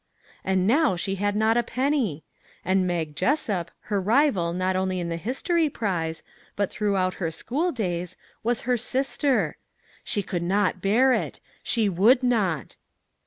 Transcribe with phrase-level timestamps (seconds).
[0.43, 2.23] And now she had not a penny!
[2.65, 6.23] and Mag Jes sup, her rival not only in the history prize,
[6.55, 9.57] but throughout her school days, was her sister!
[10.03, 11.39] She could not bear it!
[11.61, 12.77] She would not